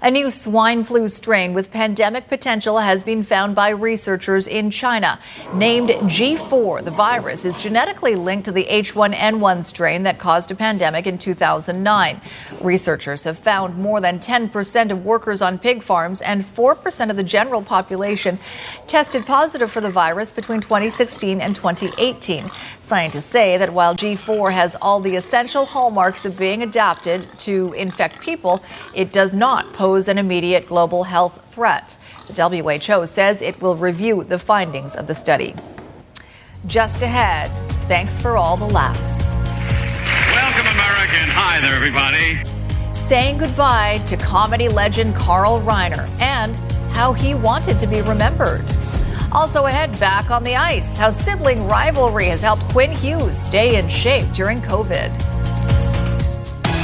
[0.01, 5.19] A new swine flu strain with pandemic potential has been found by researchers in China.
[5.53, 11.07] Named G4, the virus is genetically linked to the H1N1 strain that caused a pandemic
[11.07, 12.21] in 2009.
[12.61, 17.25] Researchers have found more than 10% of workers on pig farms and 4% of the
[17.25, 18.39] general population
[18.87, 22.51] tested positive for the virus between 2016 and 2018.
[22.81, 28.21] Scientists say that while G4 has all the essential hallmarks of being adapted to infect
[28.21, 28.63] people,
[28.95, 31.99] it does not pose an immediate global health threat.
[32.29, 35.55] The WHO says it will review the findings of the study.
[36.67, 37.51] Just ahead,
[37.89, 39.37] thanks for all the laughs.
[40.33, 41.29] Welcome, American.
[41.31, 42.41] Hi there, everybody.
[42.95, 46.55] Saying goodbye to comedy legend Carl Reiner and
[46.93, 48.65] how he wanted to be remembered.
[49.33, 53.89] Also ahead, back on the ice, how sibling rivalry has helped Quinn Hughes stay in
[53.89, 55.13] shape during COVID.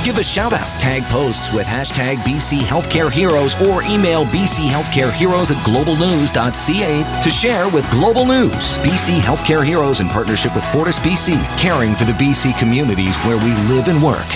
[0.05, 5.11] Give a shout out, tag posts with hashtag BC Healthcare Heroes or email BC Healthcare
[5.11, 8.77] Heroes at globalnews.ca to share with Global News.
[8.85, 13.55] BC Healthcare Heroes in partnership with Fortis BC, caring for the BC communities where we
[13.75, 14.29] live and work.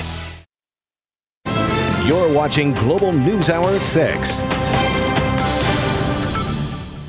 [2.09, 4.68] You're watching Global News Hour at 6.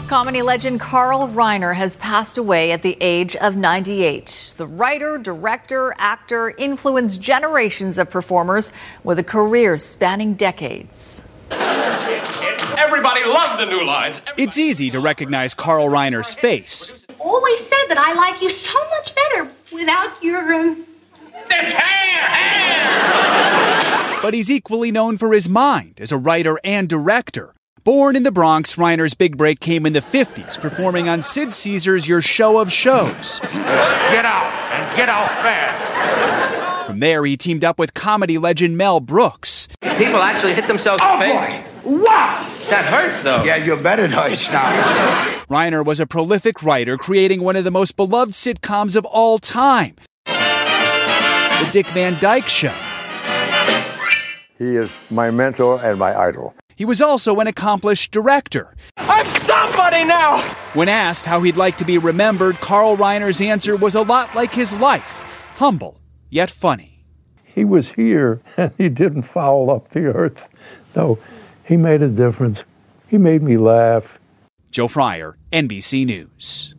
[0.10, 4.56] Comedy legend Carl Reiner has passed away at the age of 98.
[4.58, 8.72] The writer, director, actor influenced generations of performers
[9.04, 11.22] with a career spanning decades.
[11.52, 14.20] Everybody loved the new lines.
[14.36, 16.92] It's easy to recognize Carl Reiner's face.
[17.20, 20.56] Always said that I like you so much better without your.
[20.56, 20.88] Um...
[21.52, 22.24] It's hair!
[23.84, 24.22] Hair!
[24.24, 27.54] But he's equally known for his mind as a writer and director.
[27.90, 32.08] Born in the Bronx, Reiner's big break came in the 50s, performing on Sid Caesar's
[32.08, 33.40] Your Show of Shows.
[33.40, 33.56] Get
[34.26, 36.86] out, and get out fast.
[36.86, 39.68] From there, he teamed up with comedy legend Mel Brooks.
[39.98, 41.26] People actually hit themselves oh, the.
[41.26, 42.04] Boy.
[42.04, 42.56] Wow!
[42.70, 43.44] That hurts, though.
[43.44, 44.70] Yeah, you bet it hurts now.
[45.50, 49.96] Reiner was a prolific writer, creating one of the most beloved sitcoms of all time
[50.28, 52.76] The Dick Van Dyke Show.
[54.60, 56.54] He is my mentor and my idol.
[56.80, 58.74] He was also an accomplished director.
[58.96, 60.40] I'm somebody now!
[60.74, 64.54] When asked how he'd like to be remembered, Carl Reiner's answer was a lot like
[64.54, 65.26] his life
[65.58, 67.04] humble, yet funny.
[67.44, 70.48] He was here and he didn't foul up the earth.
[70.96, 71.20] No,
[71.66, 72.64] he made a difference.
[73.10, 74.18] He made me laugh.
[74.72, 76.76] Joe Fryer, NBC News.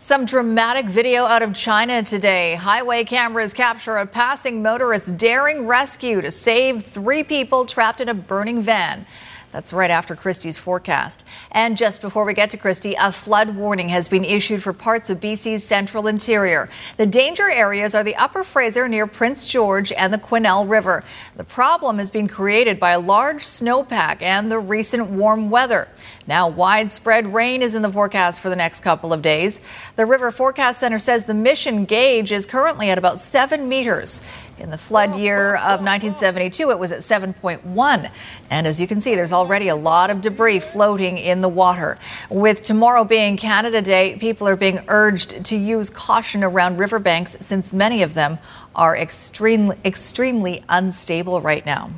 [0.00, 2.54] Some dramatic video out of China today.
[2.54, 8.14] Highway cameras capture a passing motorist daring rescue to save three people trapped in a
[8.14, 9.06] burning van.
[9.50, 11.24] That's right after Kristi's forecast.
[11.52, 15.08] And just before we get to Kristi, a flood warning has been issued for parts
[15.08, 16.68] of BC's central interior.
[16.98, 21.02] The danger areas are the Upper Fraser near Prince George and the Quesnel River.
[21.36, 25.88] The problem has been created by a large snowpack and the recent warm weather.
[26.26, 29.62] Now, widespread rain is in the forecast for the next couple of days.
[29.96, 34.20] The River Forecast Center says the mission gauge is currently at about seven meters.
[34.60, 38.10] In the flood year of 1972, it was at 7.1.
[38.50, 41.96] And as you can see, there's already a lot of debris floating in the water.
[42.28, 47.72] With tomorrow being Canada Day, people are being urged to use caution around riverbanks since
[47.72, 48.38] many of them
[48.74, 51.90] are extremely, extremely unstable right now.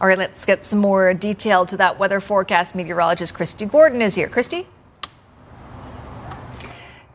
[0.00, 2.74] All right, let's get some more detail to that weather forecast.
[2.74, 4.28] Meteorologist Kristi Gordon is here.
[4.28, 4.66] Kristi?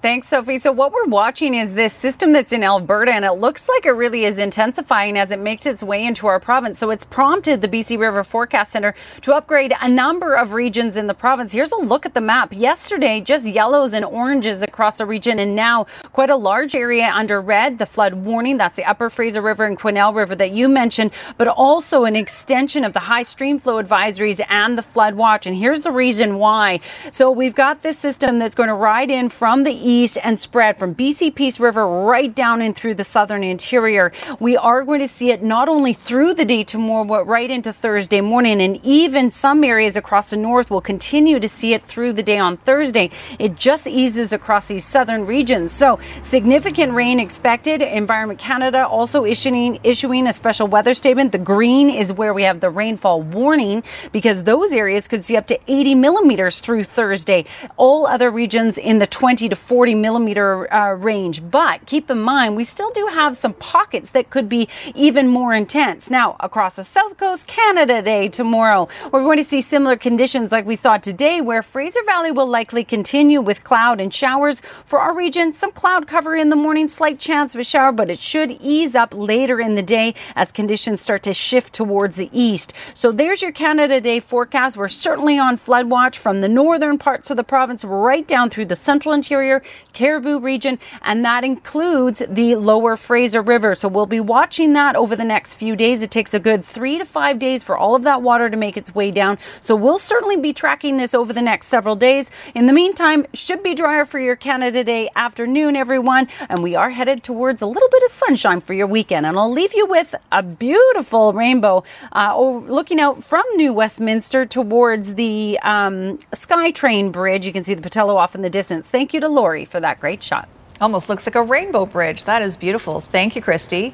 [0.01, 0.59] Thanks, Sophie.
[0.59, 3.91] So, what we're watching is this system that's in Alberta, and it looks like it
[3.91, 6.79] really is intensifying as it makes its way into our province.
[6.79, 11.07] So, it's prompted the BC River Forecast Center to upgrade a number of regions in
[11.07, 11.51] the province.
[11.51, 12.53] Here's a look at the map.
[12.53, 15.83] Yesterday, just yellows and oranges across the region, and now
[16.13, 18.55] quite a large area under red, the flood warning.
[18.55, 22.85] That's the Upper Fraser River and Quesnel River that you mentioned, but also an extension
[22.85, 25.45] of the high stream flow advisories and the flood watch.
[25.45, 26.79] And here's the reason why.
[27.12, 30.78] So, we've got this system that's going to ride in from the east and spread
[30.78, 34.12] from BC Peace River right down in through the southern interior.
[34.39, 37.73] We are going to see it not only through the day tomorrow, but right into
[37.73, 38.62] Thursday morning.
[38.62, 42.38] And even some areas across the north will continue to see it through the day
[42.38, 43.10] on Thursday.
[43.39, 45.71] It just eases across these southern regions.
[45.71, 47.82] So significant rain expected.
[47.82, 51.32] Environment Canada also issuing issuing a special weather statement.
[51.32, 55.47] The green is where we have the rainfall warning because those areas could see up
[55.47, 57.45] to 80 millimeters through Thursday.
[57.78, 61.42] All other regions in the 20 to 40 40 millimeter uh, range.
[61.50, 65.54] But keep in mind, we still do have some pockets that could be even more
[65.54, 66.10] intense.
[66.10, 70.65] Now, across the south coast, Canada Day tomorrow, we're going to see similar conditions like
[70.65, 74.60] we saw today, where Fraser Valley will likely continue with cloud and showers.
[74.60, 78.12] For our region, some cloud cover in the morning, slight chance of a shower, but
[78.12, 82.30] it should ease up later in the day as conditions start to shift towards the
[82.34, 82.74] east.
[82.94, 84.76] So there's your Canada Day forecast.
[84.76, 88.65] We're certainly on flood watch from the northern parts of the province right down through
[88.65, 89.62] the central interior,
[89.93, 93.75] Cariboo region, and that includes the lower Fraser River.
[93.75, 96.01] So we'll be watching that over the next few days.
[96.01, 98.77] It takes a good three to five days for all of that water to make
[98.77, 99.37] its way down.
[99.60, 102.31] So we'll certainly be tracking this over the next several days.
[102.56, 106.27] In the meantime, should be drier for your Canada Day afternoon, everyone.
[106.48, 109.25] And we are headed towards a little bit of sunshine for your weekend.
[109.25, 111.83] And I'll leave you with a beautiful rainbow
[112.13, 117.46] uh, looking out from New Westminster towards the um, SkyTrain Bridge.
[117.46, 118.87] You can see the Pattullo off in the distance.
[118.87, 120.47] Thank you to Lori for that great shot.
[120.81, 122.23] Almost looks like a rainbow bridge.
[122.23, 123.01] That is beautiful.
[123.01, 123.93] Thank you, Kristi.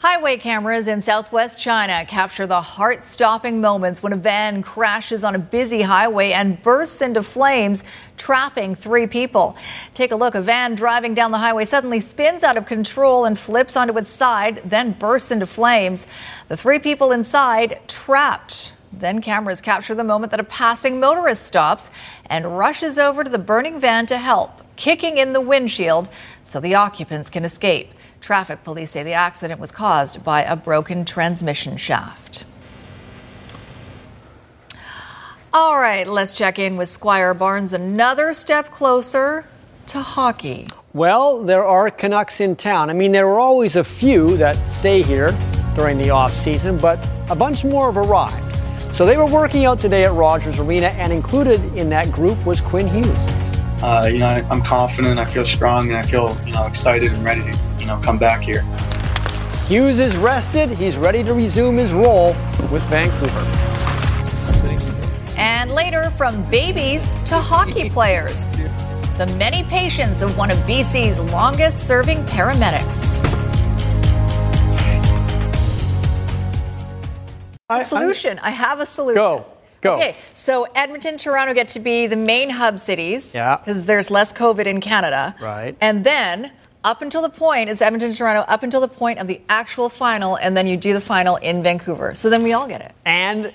[0.00, 5.34] Highway cameras in southwest China capture the heart stopping moments when a van crashes on
[5.34, 7.82] a busy highway and bursts into flames,
[8.16, 9.56] trapping three people.
[9.94, 10.34] Take a look.
[10.34, 14.10] A van driving down the highway suddenly spins out of control and flips onto its
[14.10, 16.06] side, then bursts into flames.
[16.48, 18.74] The three people inside trapped.
[18.92, 21.90] Then cameras capture the moment that a passing motorist stops
[22.26, 26.08] and rushes over to the burning van to help, kicking in the windshield
[26.44, 27.92] so the occupants can escape.
[28.20, 32.44] Traffic police say the accident was caused by a broken transmission shaft.
[35.52, 37.72] All right, let's check in with Squire Barnes.
[37.72, 39.46] Another step closer
[39.86, 40.68] to hockey.
[40.92, 42.90] Well, there are Canucks in town.
[42.90, 45.30] I mean, there are always a few that stay here
[45.74, 46.98] during the off season, but
[47.30, 48.56] a bunch more have arrived.
[48.96, 52.60] So they were working out today at Rogers Arena, and included in that group was
[52.60, 53.35] Quinn Hughes.
[53.82, 57.12] Uh, you know, I, I'm confident, I feel strong, and I feel you know excited
[57.12, 58.62] and ready to you know come back here.
[59.66, 60.70] Hughes is rested.
[60.70, 62.28] He's ready to resume his role
[62.70, 63.40] with Vancouver.
[65.36, 68.46] And later, from babies to hockey players,
[69.18, 73.22] the many patients of one of BC's longest serving paramedics.
[77.68, 78.38] A solution.
[78.38, 79.16] I, I have a solution.
[79.16, 79.46] Go.
[79.80, 79.94] Go.
[79.96, 83.34] Okay, so Edmonton, Toronto get to be the main hub cities.
[83.34, 83.56] Yeah.
[83.58, 85.34] Because there's less COVID in Canada.
[85.40, 85.76] Right.
[85.80, 86.52] And then
[86.84, 90.36] up until the point, it's Edmonton, Toronto, up until the point of the actual final,
[90.38, 92.14] and then you do the final in Vancouver.
[92.14, 92.92] So then we all get it.
[93.04, 93.52] And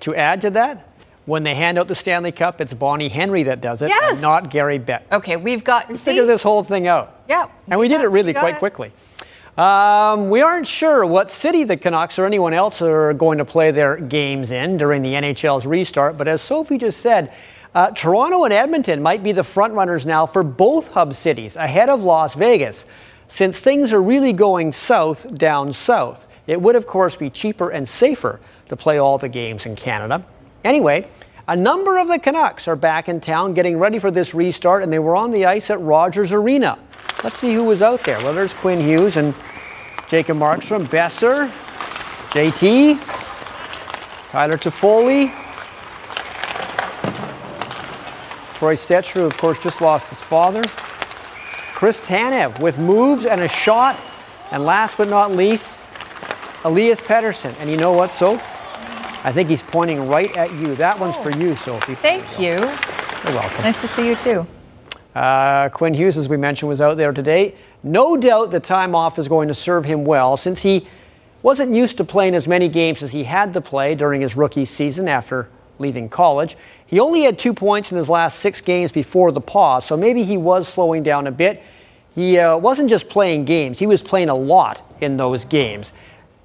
[0.00, 0.88] to add to that,
[1.26, 4.12] when they hand out the Stanley Cup, it's Bonnie Henry that does it, yes.
[4.14, 5.06] and not Gary Beck.
[5.12, 7.22] Okay, we've got we figure this whole thing out.
[7.28, 7.48] Yeah.
[7.68, 8.58] And we, we did it really quite it.
[8.58, 8.90] quickly.
[9.56, 13.70] Um, we aren't sure what city the Canucks or anyone else are going to play
[13.70, 17.32] their games in during the NHL's restart, but as Sophie just said,
[17.74, 22.02] uh, Toronto and Edmonton might be the frontrunners now for both hub cities ahead of
[22.02, 22.86] Las Vegas.
[23.28, 27.86] Since things are really going south down south, it would, of course, be cheaper and
[27.86, 30.24] safer to play all the games in Canada.
[30.64, 31.08] Anyway,
[31.48, 34.92] a number of the Canucks are back in town getting ready for this restart, and
[34.92, 36.78] they were on the ice at Rogers Arena.
[37.24, 38.18] Let's see who was out there.
[38.18, 39.34] Well, there's Quinn Hughes and
[40.08, 41.50] Jacob Markstrom, Boeser,
[42.30, 43.00] JT,
[44.30, 45.32] Tyler Toffoli,
[48.56, 50.62] Troy Stecher, who of course just lost his father,
[51.74, 53.98] Chris Tanev with moves and a shot,
[54.52, 55.82] and last but not least,
[56.64, 57.54] Elias Pettersson.
[57.58, 58.51] And you know what, Soph?
[59.24, 60.74] I think he's pointing right at you.
[60.74, 61.94] That one's for you, Sophie.
[61.94, 62.46] Thank you.
[62.46, 62.58] you.
[62.58, 63.62] You're welcome.
[63.62, 64.46] Nice to see you too.
[65.14, 67.54] Uh, Quinn Hughes, as we mentioned, was out there today.
[67.82, 70.88] No doubt the time off is going to serve him well since he
[71.42, 74.64] wasn't used to playing as many games as he had to play during his rookie
[74.64, 75.48] season after
[75.78, 76.56] leaving college.
[76.86, 80.22] He only had two points in his last six games before the pause, so maybe
[80.24, 81.62] he was slowing down a bit.
[82.14, 85.92] He uh, wasn't just playing games, he was playing a lot in those games.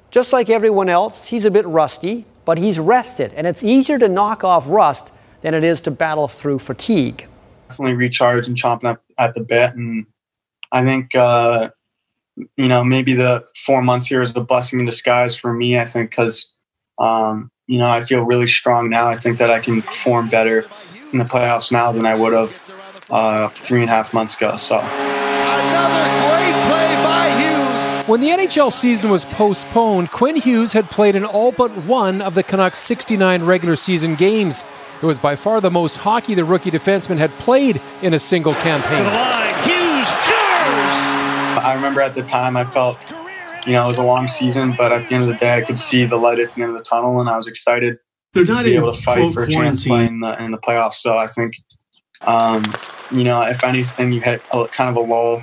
[0.09, 4.09] Just like everyone else, he's a bit rusty, but he's rested, and it's easier to
[4.09, 7.27] knock off rust than it is to battle through fatigue
[7.67, 9.75] definitely recharge and chomping up at the bit.
[9.75, 10.05] And
[10.71, 11.69] I think, uh,
[12.55, 15.79] you know, maybe the four months here is a blessing in disguise for me.
[15.79, 16.53] I think because,
[16.97, 19.07] um, you know, I feel really strong now.
[19.07, 20.65] I think that I can perform better
[21.11, 24.55] in the playoffs now than I would have uh, three and a half months ago.
[24.57, 24.77] So.
[24.79, 27.16] Another great play by Hughes.
[28.07, 32.35] When the NHL season was postponed, Quinn Hughes had played in all but one of
[32.35, 34.63] the Canucks' 69 regular season games.
[35.01, 38.53] It was by far the most hockey the rookie defenseman had played in a single
[38.53, 38.99] campaign.
[38.99, 41.65] To the line, Hughes scores!
[41.65, 42.97] I remember at the time I felt,
[43.65, 45.61] you know, it was a long season, but at the end of the day, I
[45.61, 47.97] could see the light at the end of the tunnel, and I was excited
[48.31, 50.59] They're to be able to fight for a chance to play in the, in the
[50.59, 50.93] playoffs.
[50.93, 51.57] So I think,
[52.21, 52.63] um,
[53.11, 55.41] you know, if anything, you hit a, kind of a lull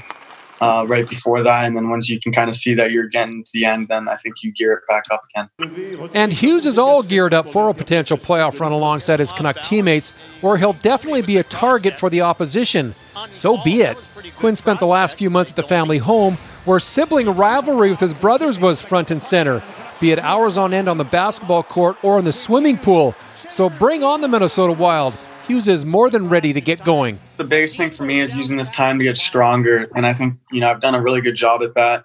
[0.60, 3.42] uh, right before that, and then once you can kind of see that you're getting
[3.42, 6.10] to the end, then I think you gear it back up again.
[6.14, 10.12] And Hughes is all geared up for a potential playoff run alongside his Canuck teammates,
[10.40, 12.94] where he'll definitely be a target for the opposition.
[13.30, 13.98] So be it.
[14.36, 16.34] Quinn spent the last few months at the family home,
[16.64, 19.62] where sibling rivalry with his brothers was front and center,
[20.00, 23.14] be it hours on end on the basketball court or in the swimming pool.
[23.34, 25.14] So bring on the Minnesota Wild.
[25.46, 27.18] Hughes is more than ready to get going.
[27.36, 30.38] The biggest thing for me is using this time to get stronger, and I think
[30.50, 32.04] you know I've done a really good job at that.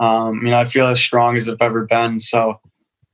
[0.00, 2.20] Um, you know, I feel as strong as I've ever been.
[2.20, 2.58] So,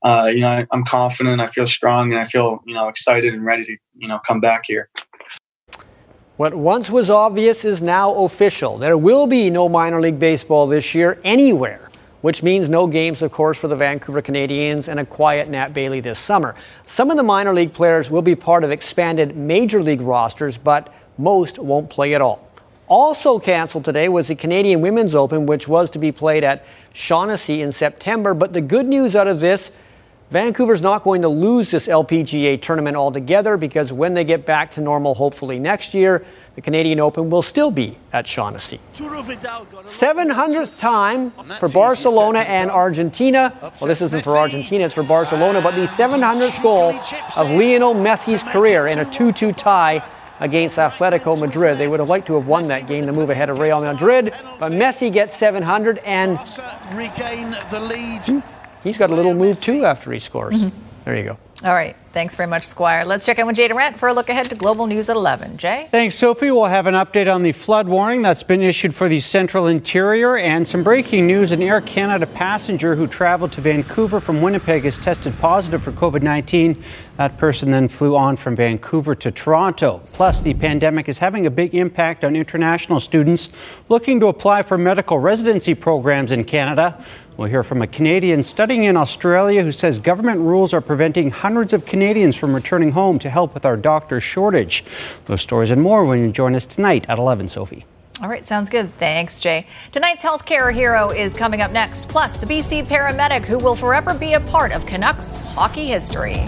[0.04, 1.40] uh, you know, I'm confident.
[1.40, 4.40] I feel strong, and I feel you know excited and ready to you know come
[4.40, 4.88] back here.
[6.36, 8.78] What once was obvious is now official.
[8.78, 11.85] There will be no minor league baseball this year anywhere,
[12.26, 16.00] which means no games, of course, for the Vancouver Canadians and a quiet Nat Bailey
[16.00, 16.56] this summer.
[16.84, 20.92] Some of the minor league players will be part of expanded major league rosters, but
[21.18, 22.44] most won't play at all.
[22.88, 27.62] Also canceled today was the Canadian Women's Open, which was to be played at Shaughnessy
[27.62, 28.34] in September.
[28.34, 29.70] But the good news out of this
[30.30, 34.80] Vancouver's not going to lose this LPGA tournament altogether because when they get back to
[34.80, 36.24] normal, hopefully next year,
[36.56, 38.80] the Canadian Open will still be at Shaughnessy.
[38.96, 43.56] 700th time for Barcelona and Argentina.
[43.62, 46.92] Well, this isn't for Argentina, it's for Barcelona, but the 700th goal
[47.36, 50.02] of Lionel Messi's career in a 2 2 tie
[50.40, 51.78] against Atletico Madrid.
[51.78, 54.34] They would have liked to have won that game to move ahead of Real Madrid,
[54.58, 56.38] but Messi gets 700 and
[56.94, 58.26] regain the lead.
[58.26, 58.55] Hmm?
[58.86, 60.54] He's got a little move too after he scores.
[60.54, 60.76] Mm-hmm.
[61.04, 61.38] There you go.
[61.64, 61.96] All right.
[62.12, 63.04] Thanks very much, Squire.
[63.04, 65.58] Let's check in with Jay Durant for a look ahead to Global News at 11.
[65.58, 65.86] Jay?
[65.90, 66.50] Thanks, Sophie.
[66.50, 70.38] We'll have an update on the flood warning that's been issued for the central interior
[70.38, 71.52] and some breaking news.
[71.52, 76.22] An Air Canada passenger who traveled to Vancouver from Winnipeg has tested positive for COVID
[76.22, 76.82] 19.
[77.16, 80.02] That person then flew on from Vancouver to Toronto.
[80.12, 83.50] Plus, the pandemic is having a big impact on international students
[83.88, 87.02] looking to apply for medical residency programs in Canada.
[87.36, 91.74] We'll hear from a Canadian studying in Australia who says government rules are preventing hundreds
[91.74, 94.84] of Canadians from returning home to help with our doctor shortage.
[95.26, 97.84] Those stories and more when you join us tonight at 11, Sophie.
[98.22, 98.90] All right, sounds good.
[98.94, 99.66] Thanks, Jay.
[99.92, 104.32] Tonight's healthcare hero is coming up next, plus the BC paramedic who will forever be
[104.32, 106.46] a part of Canucks hockey history.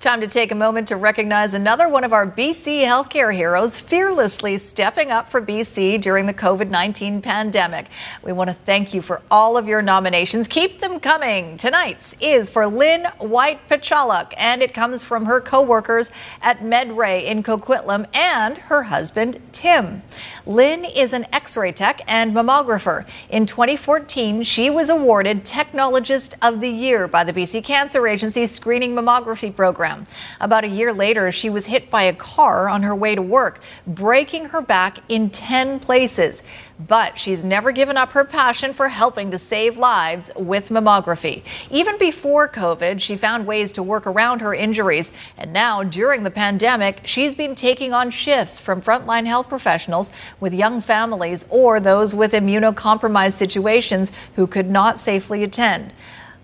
[0.00, 4.56] Time to take a moment to recognize another one of our BC healthcare heroes fearlessly
[4.56, 7.88] stepping up for BC during the COVID 19 pandemic.
[8.22, 10.46] We want to thank you for all of your nominations.
[10.46, 11.56] Keep them coming.
[11.56, 17.24] Tonight's is for Lynn White Pachaluk, and it comes from her co workers at MedRay
[17.24, 20.02] in Coquitlam and her husband, Tim.
[20.48, 23.06] Lynn is an x ray tech and mammographer.
[23.28, 28.94] In 2014, she was awarded Technologist of the Year by the BC Cancer Agency's screening
[28.94, 30.06] mammography program.
[30.40, 33.60] About a year later, she was hit by a car on her way to work,
[33.86, 36.42] breaking her back in 10 places.
[36.78, 41.42] But she's never given up her passion for helping to save lives with mammography.
[41.70, 45.10] Even before COVID, she found ways to work around her injuries.
[45.36, 50.54] And now, during the pandemic, she's been taking on shifts from frontline health professionals with
[50.54, 55.92] young families or those with immunocompromised situations who could not safely attend.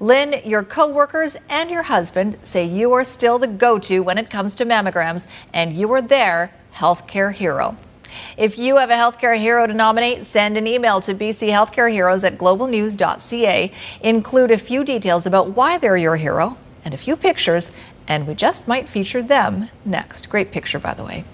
[0.01, 4.31] Lynn, your coworkers and your husband say you are still the go to when it
[4.31, 7.77] comes to mammograms, and you are their healthcare hero.
[8.37, 13.73] If you have a healthcare hero to nominate, send an email to bchealthcareheroes at globalnews.ca.
[14.03, 17.73] Include a few details about why they're your hero and a few pictures,
[18.07, 20.29] and we just might feature them next.
[20.29, 21.25] Great picture, by the way.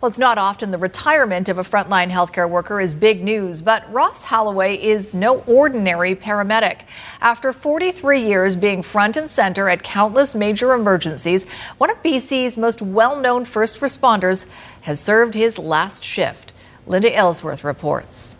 [0.00, 3.92] Well, it's not often the retirement of a frontline healthcare worker is big news, but
[3.92, 6.84] Ross Holloway is no ordinary paramedic.
[7.20, 11.46] After 43 years being front and center at countless major emergencies,
[11.76, 14.48] one of BC's most well known first responders
[14.82, 16.54] has served his last shift.
[16.86, 18.38] Linda Aylesworth reports.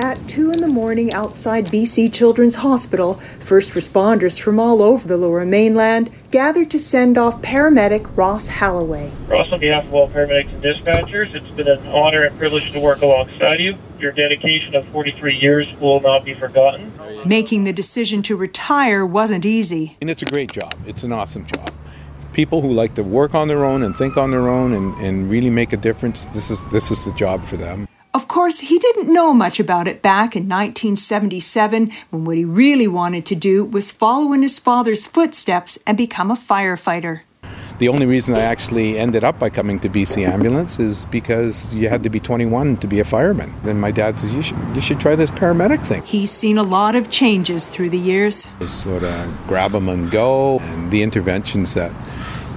[0.00, 5.18] At 2 in the morning outside BC Children's Hospital, first responders from all over the
[5.18, 9.12] lower mainland gathered to send off paramedic Ross Halloway.
[9.28, 12.80] Ross, on behalf of all paramedics and dispatchers, it's been an honor and privilege to
[12.80, 13.76] work alongside you.
[13.98, 16.94] Your dedication of 43 years will not be forgotten.
[17.26, 19.98] Making the decision to retire wasn't easy.
[20.00, 21.68] And it's a great job, it's an awesome job
[22.32, 25.28] people who like to work on their own and think on their own and, and
[25.28, 27.88] really make a difference, this is this is the job for them.
[28.12, 32.88] Of course, he didn't know much about it back in 1977 when what he really
[32.88, 37.20] wanted to do was follow in his father's footsteps and become a firefighter.
[37.78, 41.88] The only reason I actually ended up by coming to BC Ambulance is because you
[41.88, 43.54] had to be 21 to be a fireman.
[43.62, 46.02] Then my dad says, you should, you should try this paramedic thing.
[46.02, 48.48] He's seen a lot of changes through the years.
[48.58, 51.92] Just sort of grab them and go, and the interventions that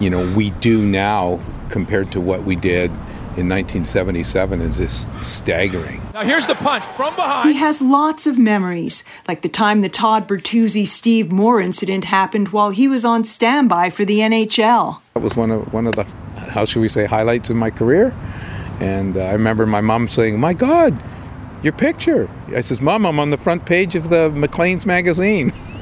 [0.02, 1.40] you know we do now
[1.70, 2.92] compared to what we did
[3.36, 6.02] in 1977 is just staggering.
[6.14, 7.50] Now here's the punch from behind.
[7.50, 12.50] He has lots of memories, like the time the Todd Bertuzzi Steve Moore incident happened
[12.50, 15.02] while he was on standby for the NHL.
[15.16, 16.04] That was one of one of the
[16.52, 18.14] how should we say highlights in my career.
[18.80, 21.02] And uh, I remember my mom saying, "My God,
[21.64, 25.52] your picture!" I says, "Mom, I'm on the front page of the Maclean's magazine."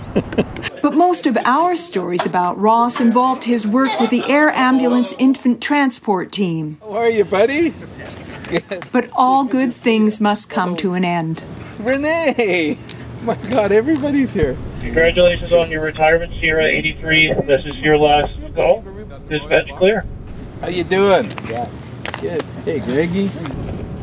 [0.81, 5.61] But most of our stories about Ross involved his work with the Air Ambulance Infant
[5.61, 6.77] Transport Team.
[6.81, 7.73] How are you, buddy?
[8.91, 11.43] But all good things must come to an end.
[11.79, 12.77] Renee!
[13.23, 14.57] My God, everybody's here.
[14.79, 17.33] Congratulations on your retirement, Sierra 83.
[17.45, 18.83] This is your last call.
[19.29, 20.03] Dispatch clear.
[20.59, 21.29] How you doing?
[22.19, 22.41] Good.
[22.65, 23.29] Hey, Greggy.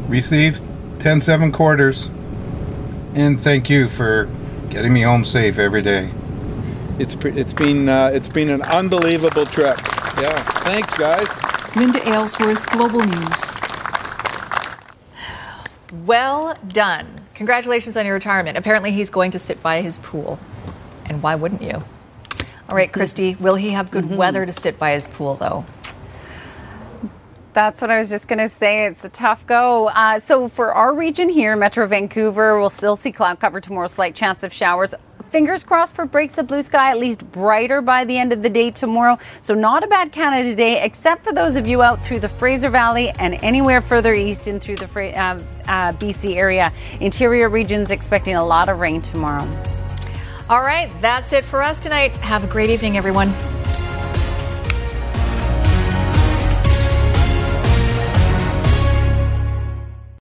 [0.06, 0.62] Received
[1.00, 2.10] 10-7 quarters.
[3.14, 4.28] And thank you for
[4.70, 6.10] getting me home safe every day.
[6.98, 9.78] It's it's been uh, it's been an unbelievable trip.
[10.20, 11.28] Yeah, thanks guys.
[11.76, 13.52] Linda Aylesworth, Global News.
[16.04, 17.06] Well done.
[17.34, 18.58] Congratulations on your retirement.
[18.58, 20.40] Apparently, he's going to sit by his pool.
[21.06, 21.84] And why wouldn't you?
[22.68, 25.64] All right, Kristi, will he have good weather to sit by his pool, though?
[27.52, 28.86] That's what I was just going to say.
[28.86, 29.88] It's a tough go.
[29.88, 34.14] Uh, so for our region here, Metro Vancouver, we'll still see cloud cover tomorrow, slight
[34.14, 34.94] chance of showers.
[35.30, 38.48] Fingers crossed for breaks of blue sky, at least brighter by the end of the
[38.48, 39.18] day tomorrow.
[39.40, 42.70] So not a bad Canada day, except for those of you out through the Fraser
[42.70, 44.86] Valley and anywhere further east and through the
[45.18, 46.72] uh, uh, BC area.
[47.00, 49.46] Interior regions expecting a lot of rain tomorrow.
[50.48, 52.12] All right, that's it for us tonight.
[52.18, 53.34] Have a great evening, everyone.